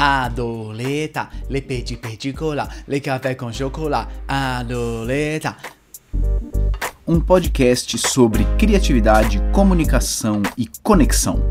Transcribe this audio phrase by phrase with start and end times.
[0.00, 5.56] Adoleta, le petit petit cola, le café com chocolat, adoleta.
[7.04, 11.42] Um podcast sobre criatividade, comunicação e conexão.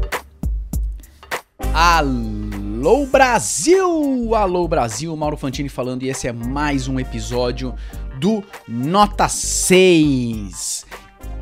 [1.73, 4.33] Alô Brasil!
[4.33, 7.75] Alô Brasil, Mauro Fantini falando e esse é mais um episódio
[8.17, 10.85] do Nota 6.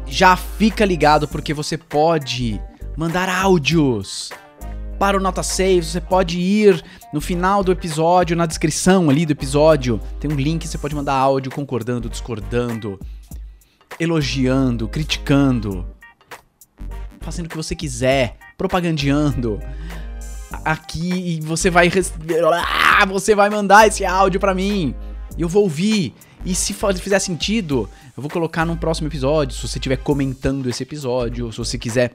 [0.07, 2.59] Já fica ligado porque você pode
[2.97, 4.31] mandar áudios
[4.97, 5.85] para o Nota 6.
[5.87, 10.67] Você pode ir no final do episódio, na descrição ali do episódio, tem um link,
[10.67, 12.99] você pode mandar áudio concordando, discordando,
[13.99, 15.85] elogiando, criticando,
[17.21, 19.59] fazendo o que você quiser, propagandeando.
[20.63, 21.91] Aqui você vai
[22.63, 24.95] ah, você vai mandar esse áudio para mim.
[25.37, 26.13] E eu vou ouvir.
[26.45, 30.83] E se fizer sentido, eu vou colocar num próximo episódio, se você estiver comentando esse
[30.83, 32.11] episódio, se você quiser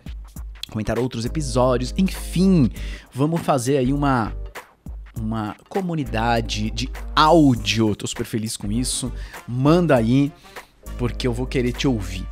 [0.70, 2.70] comentar outros episódios, enfim,
[3.12, 4.32] vamos fazer aí uma
[5.20, 7.94] uma comunidade de áudio.
[7.94, 9.12] Tô super feliz com isso.
[9.46, 10.32] Manda aí
[10.96, 12.26] porque eu vou querer te ouvir.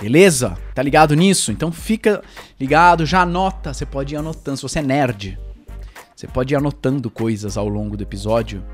[0.00, 0.58] Beleza?
[0.74, 1.52] Tá ligado nisso?
[1.52, 2.22] Então fica
[2.58, 5.38] ligado, já anota, você pode ir anotando, se você é nerd.
[6.14, 8.64] Você pode ir anotando coisas ao longo do episódio.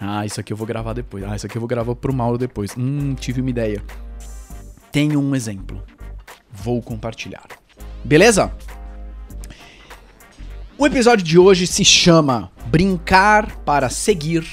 [0.00, 1.24] Ah, isso aqui eu vou gravar depois.
[1.24, 2.76] Ah, isso aqui eu vou gravar pro Mauro depois.
[2.76, 3.82] Hum, tive uma ideia.
[4.90, 5.82] Tenho um exemplo.
[6.50, 7.46] Vou compartilhar.
[8.04, 8.54] Beleza?
[10.76, 14.44] O episódio de hoje se chama Brincar para seguir,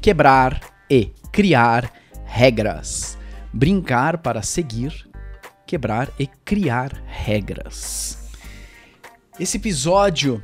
[0.00, 1.92] quebrar e criar
[2.24, 3.18] regras.
[3.52, 5.10] Brincar para seguir,
[5.66, 8.30] quebrar e criar regras.
[9.40, 10.40] Esse episódio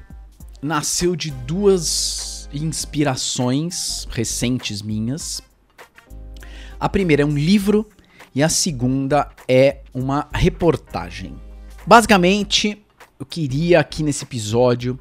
[0.60, 5.40] nasceu de duas inspirações recentes minhas.
[6.80, 7.88] A primeira é um livro
[8.34, 11.43] e a segunda é uma reportagem.
[11.86, 12.82] Basicamente,
[13.20, 14.98] eu queria aqui nesse episódio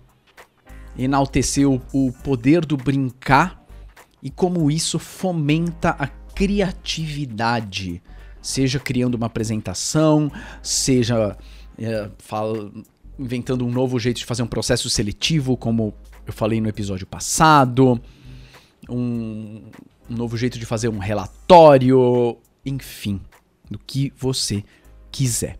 [0.97, 3.65] enaltecer o, o poder do brincar
[4.21, 8.01] e como isso fomenta a criatividade,
[8.41, 10.29] seja criando uma apresentação,
[10.61, 11.37] seja
[11.77, 12.69] é, fala,
[13.17, 15.93] inventando um novo jeito de fazer um processo seletivo, como
[16.25, 18.01] eu falei no episódio passado,
[18.89, 19.63] um,
[20.09, 23.21] um novo jeito de fazer um relatório, enfim,
[23.71, 24.63] do que você
[25.09, 25.57] quiser.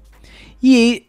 [0.62, 1.08] E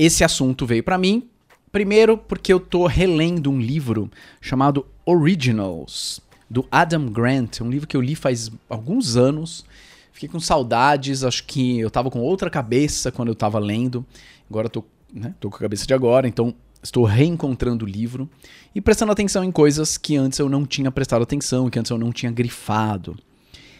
[0.00, 1.28] esse assunto veio para mim,
[1.70, 7.96] primeiro porque eu tô relendo um livro chamado Originals, do Adam Grant, um livro que
[7.96, 9.64] eu li faz alguns anos.
[10.10, 14.04] Fiquei com saudades, acho que eu tava com outra cabeça quando eu tava lendo.
[14.48, 18.28] Agora eu tô, né, tô com a cabeça de agora, então estou reencontrando o livro
[18.74, 21.98] e prestando atenção em coisas que antes eu não tinha prestado atenção, que antes eu
[21.98, 23.18] não tinha grifado.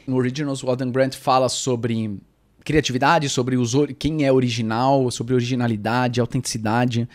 [0.07, 2.21] No Originals, o Adam Grant fala sobre
[2.65, 7.09] criatividade, sobre os, quem é original, sobre originalidade, autenticidade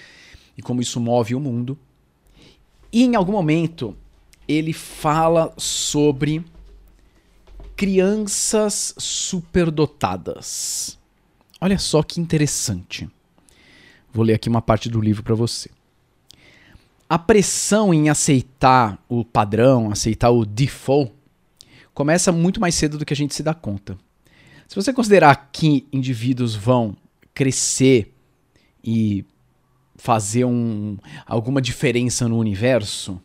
[0.57, 1.77] e como isso move o mundo.
[2.91, 3.95] E em algum momento
[4.47, 6.43] ele fala sobre
[7.75, 10.97] crianças superdotadas.
[11.59, 13.09] Olha só que interessante.
[14.13, 15.69] Vou ler aqui uma parte do livro para você.
[17.09, 21.13] A pressão em aceitar o padrão, aceitar o default,
[21.93, 23.97] começa muito mais cedo do que a gente se dá conta.
[24.67, 26.95] Se você considerar que indivíduos vão
[27.33, 28.13] crescer
[28.83, 29.25] e
[29.95, 33.21] fazer um, alguma diferença no universo,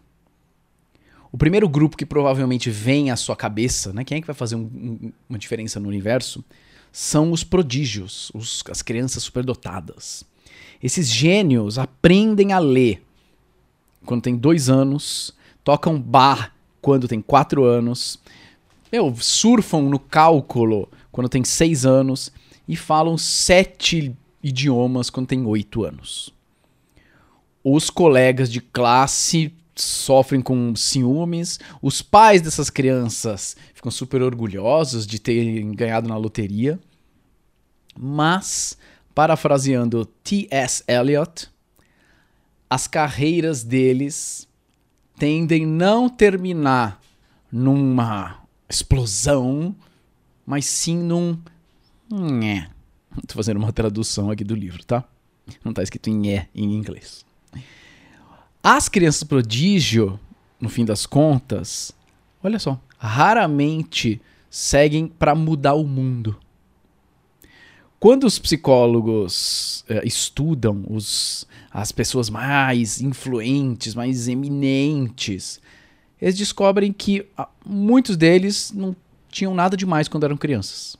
[1.32, 4.56] o primeiro grupo que provavelmente vem à sua cabeça, né, quem é que vai fazer
[4.56, 6.44] um, um, uma diferença no universo,
[6.92, 10.24] são os prodígios, os, as crianças superdotadas.
[10.82, 13.02] Esses gênios aprendem a ler
[14.04, 18.18] quando tem dois anos, tocam bar quando tem quatro anos,
[18.92, 22.32] meu, surfam no cálculo quando tem seis anos
[22.66, 26.32] e falam sete idiomas quando tem oito anos.
[27.62, 35.18] Os colegas de classe sofrem com ciúmes, os pais dessas crianças ficam super orgulhosos de
[35.18, 36.78] terem ganhado na loteria.
[37.98, 38.78] Mas,
[39.14, 40.82] parafraseando T.S.
[40.86, 41.48] Eliot,
[42.68, 44.48] as carreiras deles
[45.18, 47.00] tendem não terminar
[47.50, 48.39] numa
[48.70, 49.74] explosão
[50.50, 51.38] mas sim num.
[53.28, 55.04] Tô fazendo uma tradução aqui do livro, tá?
[55.64, 57.24] Não tá escrito em é em inglês.
[58.60, 60.18] As crianças prodígio,
[60.60, 61.92] no fim das contas,
[62.42, 64.20] olha só, raramente
[64.50, 66.36] seguem para mudar o mundo.
[68.00, 75.60] Quando os psicólogos uh, estudam os, as pessoas mais influentes, mais eminentes,
[76.20, 78.94] eles descobrem que uh, muitos deles não
[79.30, 80.96] tinham nada demais quando eram crianças.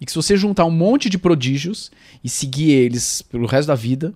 [0.00, 1.90] E que se você juntar um monte de prodígios
[2.22, 4.14] e seguir eles pelo resto da vida,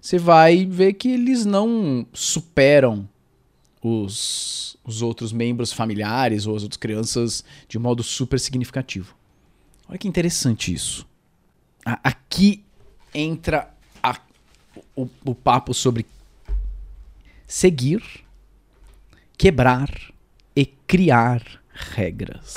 [0.00, 3.06] você vai ver que eles não superam
[3.82, 9.14] os, os outros membros familiares ou as outras crianças de modo super significativo.
[9.88, 11.06] Olha que interessante isso.
[11.84, 12.64] Aqui
[13.12, 14.18] entra a,
[14.96, 16.06] o, o papo sobre
[17.46, 18.02] seguir,
[19.40, 19.88] quebrar
[20.54, 21.42] e criar
[21.72, 22.56] regras.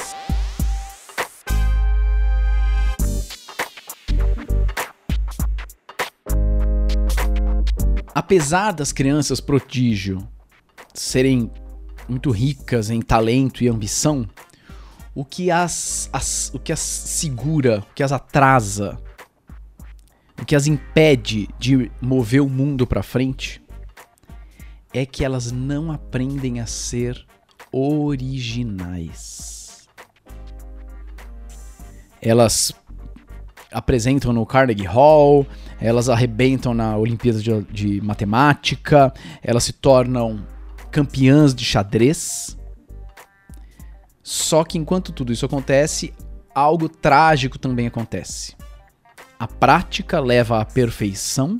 [8.13, 10.27] Apesar das crianças prodígio
[10.93, 11.49] serem
[12.09, 14.27] muito ricas em talento e ambição,
[15.15, 18.99] o que as, as, o que as segura, o que as atrasa,
[20.37, 23.62] o que as impede de mover o mundo para frente
[24.93, 27.25] é que elas não aprendem a ser
[27.71, 29.53] originais.
[32.21, 32.71] Elas
[33.71, 35.47] apresentam no Carnegie Hall,
[35.81, 39.11] elas arrebentam na Olimpíada de, de Matemática,
[39.41, 40.45] elas se tornam
[40.91, 42.57] campeãs de xadrez.
[44.21, 46.13] Só que enquanto tudo isso acontece,
[46.53, 48.55] algo trágico também acontece.
[49.39, 51.57] A prática leva à perfeição,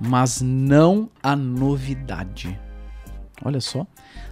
[0.00, 2.58] mas não à novidade.
[3.44, 3.86] Olha só,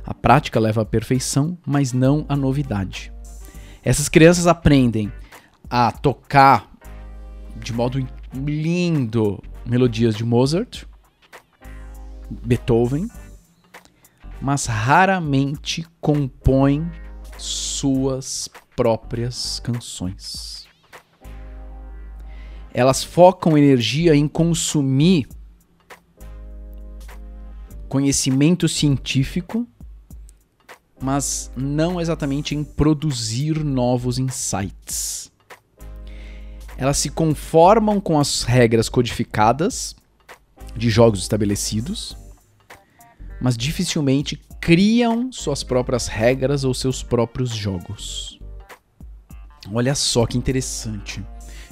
[0.05, 3.13] a prática leva à perfeição, mas não à novidade.
[3.83, 5.13] Essas crianças aprendem
[5.71, 6.71] a tocar
[7.57, 10.85] de modo lindo melodias de Mozart,
[12.31, 13.09] Beethoven,
[14.41, 16.91] mas raramente compõem
[17.37, 20.67] suas próprias canções.
[22.73, 25.29] Elas focam energia em consumir
[27.89, 29.67] conhecimento científico,
[31.01, 35.33] mas não exatamente em produzir novos insights.
[36.77, 39.97] Elas se conformam com as regras codificadas
[40.77, 42.17] de jogos estabelecidos,
[43.41, 48.39] mas dificilmente criam suas próprias regras ou seus próprios jogos.
[49.73, 51.25] Olha só que interessante.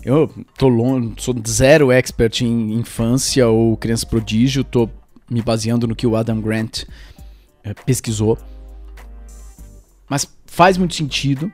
[0.04, 4.88] Eu tô longe, sou zero expert em infância ou criança prodígio, tô
[5.31, 6.84] me baseando no que o Adam Grant
[7.62, 8.38] é, pesquisou.
[10.08, 11.52] Mas faz muito sentido.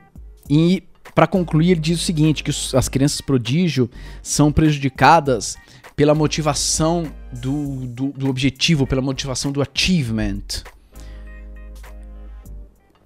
[0.49, 0.83] E
[1.15, 3.89] para concluir, ele diz o seguinte: que as crianças prodígio
[4.21, 5.57] são prejudicadas
[5.95, 10.63] pela motivação do, do, do objetivo, pela motivação do achievement.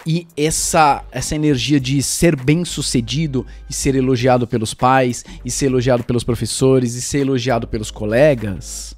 [0.06, 5.66] E essa, essa energia de ser bem sucedido e ser elogiado pelos pais, e ser
[5.66, 8.96] elogiado pelos professores, e ser elogiado pelos colegas,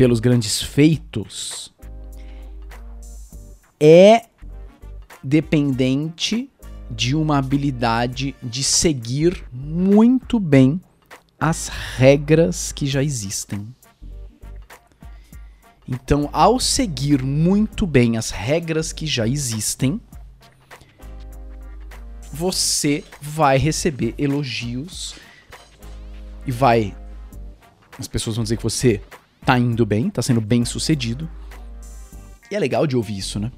[0.00, 1.74] pelos grandes feitos,
[3.78, 4.30] é
[5.22, 6.48] dependente
[6.90, 10.80] de uma habilidade de seguir muito bem
[11.38, 13.76] as regras que já existem.
[15.86, 20.00] Então, ao seguir muito bem as regras que já existem,
[22.32, 25.14] você vai receber elogios
[26.46, 26.96] e vai.
[27.98, 29.02] As pessoas vão dizer que você
[29.44, 31.28] tá indo bem, tá sendo bem sucedido.
[32.50, 33.50] E é legal de ouvir isso, né?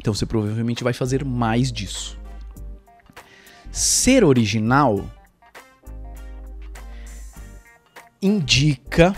[0.00, 2.18] Então você provavelmente vai fazer mais disso.
[3.70, 5.04] Ser original
[8.20, 9.14] indica.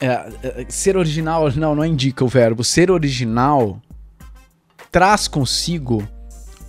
[0.00, 2.64] É, é, ser original, não, não indica o verbo.
[2.64, 3.80] Ser original
[4.90, 6.06] traz consigo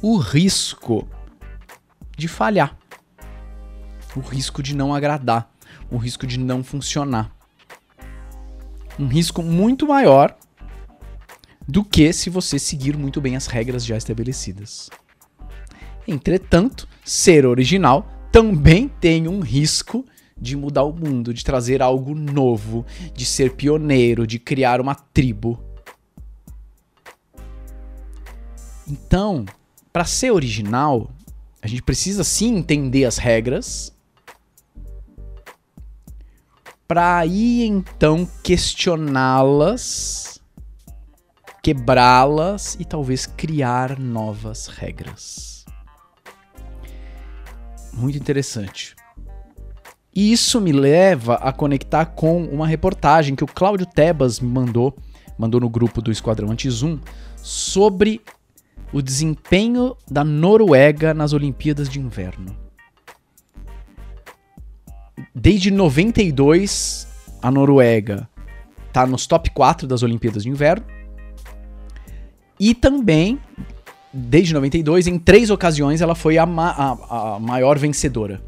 [0.01, 1.08] o risco
[2.18, 2.77] de falhar,
[4.15, 5.50] o risco de não agradar,
[5.89, 7.38] o risco de não funcionar
[9.00, 10.38] um risco muito maior
[11.65, 14.89] do que se você seguir muito bem as regras já estabelecidas.
[16.08, 20.06] Entretanto, ser original também tem um risco
[20.38, 25.60] de mudar o mundo, de trazer algo novo, de ser pioneiro, de criar uma tribo.
[28.88, 29.46] Então,
[29.94, 31.12] para ser original,
[31.62, 33.94] a gente precisa sim entender as regras,
[36.89, 40.41] para aí então questioná-las,
[41.62, 45.65] quebrá-las e talvez criar novas regras.
[47.93, 48.96] Muito interessante.
[50.15, 54.98] E isso me leva a conectar com uma reportagem que o Cláudio Tebas me mandou,
[55.38, 57.00] mandou no grupo do Esquadrão Anti-Zoom,
[57.36, 58.19] sobre
[58.91, 62.69] o desempenho da Noruega nas Olimpíadas de Inverno
[65.34, 67.08] desde 92,
[67.42, 68.28] a Noruega
[68.92, 70.86] tá nos top 4 das Olimpíadas de Inverno.
[72.60, 73.40] E também,
[74.12, 78.42] desde 92, em três ocasiões, ela foi a, ma a, a maior vencedora.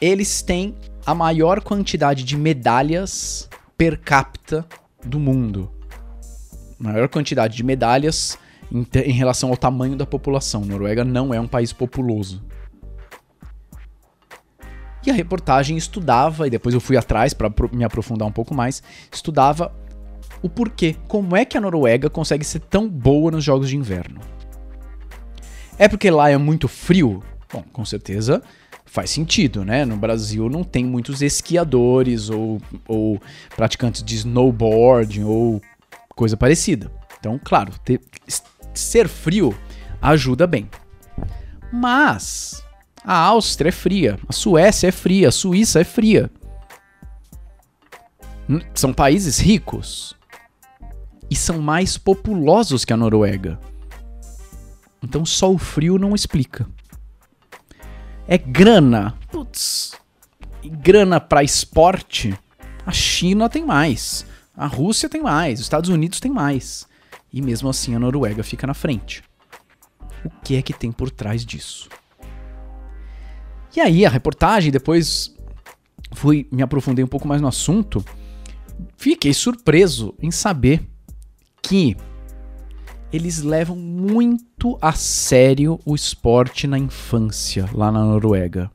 [0.00, 4.66] Eles têm a maior quantidade de medalhas per capita
[5.04, 5.70] do mundo.
[6.78, 8.38] maior quantidade de medalhas
[8.72, 10.64] em, em relação ao tamanho da população.
[10.64, 12.42] Noruega não é um país populoso.
[15.06, 18.82] E a reportagem estudava, e depois eu fui atrás para me aprofundar um pouco mais,
[19.12, 19.72] estudava
[20.42, 24.20] o porquê, como é que a Noruega consegue ser tão boa nos jogos de inverno.
[25.78, 27.22] É porque lá é muito frio?
[27.52, 28.42] Bom, com certeza
[28.94, 29.84] faz sentido, né?
[29.84, 33.20] No Brasil não tem muitos esquiadores ou, ou
[33.56, 35.60] praticantes de snowboard ou
[36.14, 36.92] coisa parecida.
[37.18, 38.00] Então, claro, ter,
[38.72, 39.52] ser frio
[40.00, 40.70] ajuda bem.
[41.72, 42.63] Mas
[43.04, 46.30] a Áustria é fria, a Suécia é fria, a Suíça é fria.
[48.74, 50.16] São países ricos
[51.30, 53.60] e são mais populosos que a Noruega.
[55.02, 56.66] Então só o frio não explica.
[58.26, 59.14] É grana.
[59.30, 59.92] Putz.
[60.64, 62.34] grana para esporte,
[62.86, 64.24] a China tem mais.
[64.56, 66.86] A Rússia tem mais, os Estados Unidos tem mais.
[67.30, 69.22] E mesmo assim a Noruega fica na frente.
[70.24, 71.90] O que é que tem por trás disso?
[73.76, 75.34] E aí a reportagem, depois
[76.12, 78.04] fui me aprofundei um pouco mais no assunto,
[78.96, 80.82] fiquei surpreso em saber
[81.60, 81.96] que
[83.12, 88.70] eles levam muito a sério o esporte na infância lá na Noruega.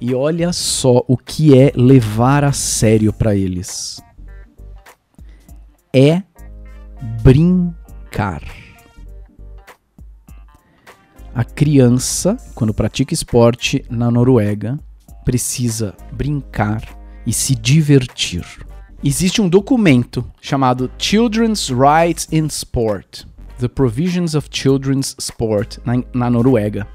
[0.00, 4.02] E olha só o que é levar a sério para eles.
[5.92, 6.22] É
[7.22, 8.42] brincar.
[11.34, 14.78] A criança, quando pratica esporte na Noruega,
[15.24, 16.80] precisa brincar
[17.26, 18.44] e se divertir.
[19.02, 23.24] Existe um documento chamado Children's Rights in Sport,
[23.58, 26.86] The Provisions of Children's Sport, na, na Noruega,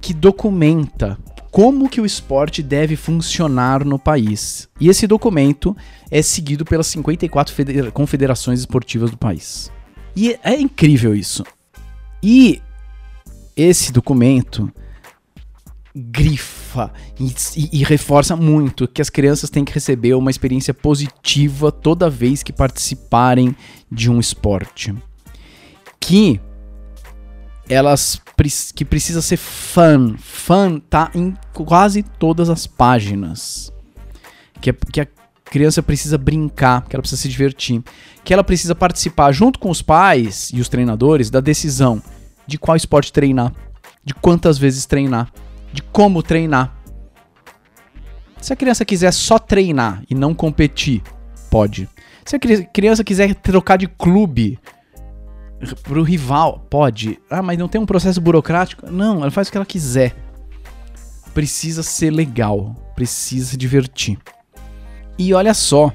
[0.00, 1.18] que documenta
[1.50, 4.70] como que o esporte deve funcionar no país.
[4.80, 5.76] E esse documento
[6.10, 7.54] é seguido pelas 54
[7.92, 9.70] confederações esportivas do país.
[10.16, 11.44] E é incrível isso.
[12.22, 12.62] E
[13.62, 14.72] esse documento
[15.94, 16.90] grifa
[17.20, 22.08] e, e, e, reforça muito que as crianças têm que receber uma experiência positiva toda
[22.08, 23.54] vez que participarem
[23.90, 24.94] de um esporte.
[26.00, 26.40] Que
[27.68, 28.20] elas
[28.74, 30.16] que precisa ser fã.
[30.18, 33.72] Fã tá em quase todas as páginas.
[34.60, 35.06] Que, é, que a
[35.44, 37.82] criança precisa brincar, que ela precisa se divertir,
[38.24, 42.02] que ela precisa participar junto com os pais e os treinadores da decisão
[42.46, 43.52] de qual esporte treinar,
[44.04, 45.32] de quantas vezes treinar,
[45.72, 46.76] de como treinar.
[48.40, 51.02] Se a criança quiser só treinar e não competir,
[51.50, 51.88] pode.
[52.24, 54.58] Se a criança quiser trocar de clube
[55.84, 57.20] pro rival, pode.
[57.30, 58.90] Ah, mas não tem um processo burocrático?
[58.90, 60.14] Não, ela faz o que ela quiser.
[61.32, 64.18] Precisa ser legal, precisa se divertir.
[65.18, 65.92] E olha só,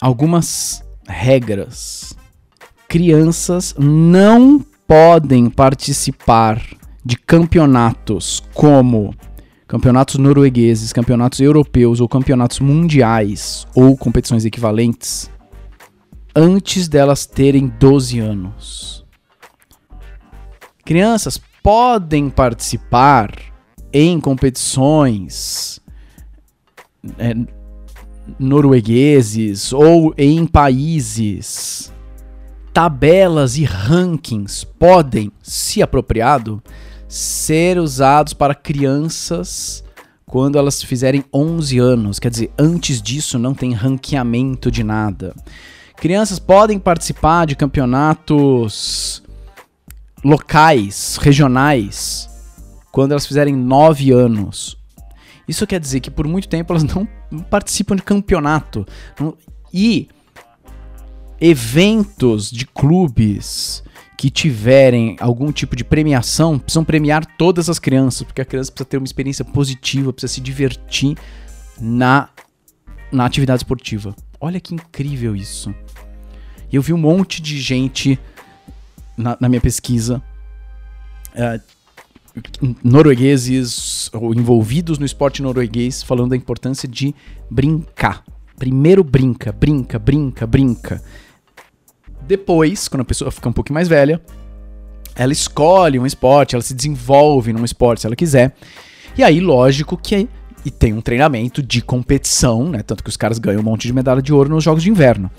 [0.00, 2.16] algumas regras.
[2.86, 6.64] Crianças não podem participar
[7.04, 9.14] de campeonatos como
[9.66, 15.30] campeonatos noruegueses, campeonatos europeus ou campeonatos mundiais ou competições equivalentes
[16.34, 19.04] antes delas terem 12 anos.
[20.86, 23.30] Crianças podem participar
[23.92, 25.80] em competições
[27.18, 27.34] é,
[28.38, 31.92] noruegueses ou em países
[32.78, 36.62] tabelas e rankings podem, se apropriado,
[37.08, 39.82] ser usados para crianças
[40.24, 42.20] quando elas fizerem 11 anos.
[42.20, 45.34] Quer dizer, antes disso não tem ranqueamento de nada.
[45.96, 49.24] Crianças podem participar de campeonatos
[50.24, 52.30] locais, regionais,
[52.92, 54.78] quando elas fizerem 9 anos.
[55.48, 57.08] Isso quer dizer que por muito tempo elas não
[57.50, 58.86] participam de campeonato.
[59.74, 60.06] E
[61.40, 63.82] eventos de clubes
[64.16, 68.88] que tiverem algum tipo de premiação precisam premiar todas as crianças, porque a criança precisa
[68.88, 71.16] ter uma experiência positiva, precisa se divertir
[71.80, 72.28] na,
[73.12, 74.16] na atividade esportiva.
[74.40, 75.72] Olha que incrível isso.
[76.70, 78.18] E eu vi um monte de gente
[79.16, 80.20] na, na minha pesquisa,
[81.34, 81.78] uh,
[82.82, 87.14] noruegueses ou envolvidos no esporte norueguês, falando da importância de
[87.50, 88.24] brincar.
[88.58, 91.02] Primeiro brinca, brinca, brinca, brinca.
[92.28, 94.20] Depois, quando a pessoa fica um pouco mais velha,
[95.16, 98.54] ela escolhe um esporte, ela se desenvolve num esporte se ela quiser.
[99.16, 100.28] E aí, lógico que
[100.64, 102.82] e tem um treinamento de competição, né?
[102.82, 105.30] Tanto que os caras ganham um monte de medalha de ouro nos jogos de inverno.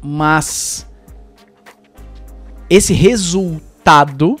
[0.00, 0.86] Mas
[2.70, 4.36] esse resultado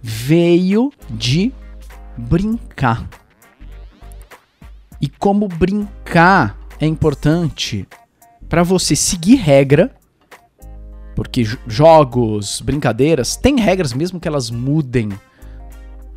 [0.00, 1.52] veio de
[2.16, 3.08] brincar.
[5.00, 7.88] E como brincar é importante
[8.52, 9.90] para você seguir regra,
[11.16, 15.08] porque jogos, brincadeiras, tem regras mesmo que elas mudem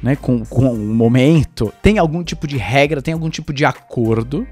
[0.04, 4.46] né, com, com o momento, tem algum tipo de regra, tem algum tipo de acordo,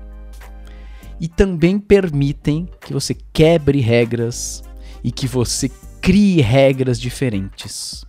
[1.19, 4.63] e também permitem que você quebre regras
[5.03, 8.05] e que você crie regras diferentes.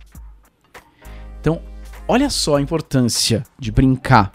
[1.41, 1.61] Então,
[2.07, 4.31] olha só a importância de brincar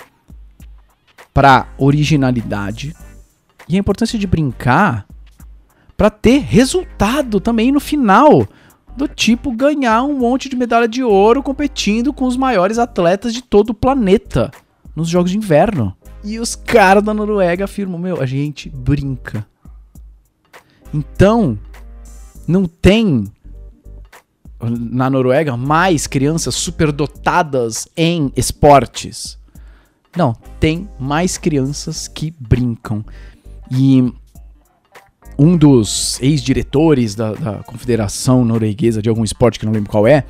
[1.33, 2.95] para originalidade
[3.67, 5.09] e a importância de brincar
[6.01, 8.49] para ter resultado também no final
[8.97, 13.43] do tipo ganhar um monte de medalha de ouro competindo com os maiores atletas de
[13.43, 14.51] todo o planeta
[14.97, 15.95] nos jogos de inverno.
[16.25, 19.47] E os caras da Noruega afirmam: meu, a gente brinca.
[20.95, 21.59] Então,
[22.49, 23.31] não tem
[24.59, 29.39] na Noruega mais crianças superdotadas em esportes.
[30.17, 33.05] Não, tem mais crianças que brincam.
[33.71, 34.11] E
[35.41, 40.25] um dos ex-diretores da, da, Confederação Norueguesa de algum esporte que não lembro qual é,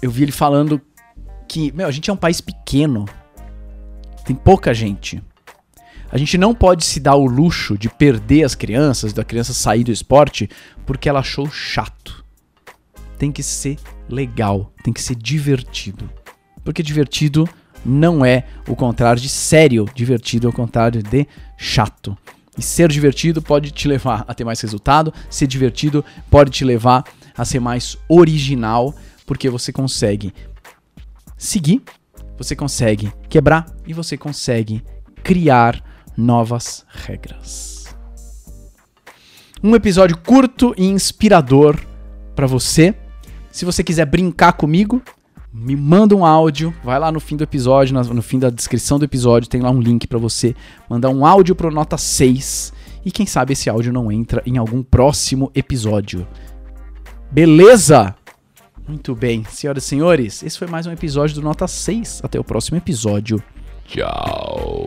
[0.00, 0.80] eu vi ele falando
[1.46, 3.04] que, meu, a gente é um país pequeno,
[4.24, 5.22] tem pouca gente.
[6.10, 9.84] A gente não pode se dar o luxo de perder as crianças, da criança sair
[9.84, 10.48] do esporte,
[10.86, 12.24] porque ela achou chato.
[13.18, 13.76] Tem que ser
[14.08, 16.08] legal, tem que ser divertido.
[16.64, 17.46] Porque divertido
[17.84, 21.26] não é o contrário de sério, divertido é o contrário de
[21.58, 22.16] chato.
[22.56, 27.04] E ser divertido pode te levar a ter mais resultado, ser divertido pode te levar
[27.36, 28.94] a ser mais original,
[29.26, 30.34] porque você consegue
[31.36, 31.82] seguir,
[32.36, 34.82] você consegue quebrar e você consegue
[35.22, 35.82] criar
[36.16, 37.94] novas regras.
[39.62, 41.80] Um episódio curto e inspirador
[42.34, 42.94] para você.
[43.50, 45.00] Se você quiser brincar comigo,
[45.52, 49.04] me manda um áudio, vai lá no fim do episódio, no fim da descrição do
[49.04, 50.54] episódio, tem lá um link para você
[50.88, 52.72] mandar um áudio pro nota 6
[53.04, 56.26] e quem sabe esse áudio não entra em algum próximo episódio.
[57.30, 58.14] Beleza?
[58.88, 62.22] Muito bem, senhoras e senhores, esse foi mais um episódio do Nota 6.
[62.24, 63.42] Até o próximo episódio.
[63.86, 64.81] Tchau.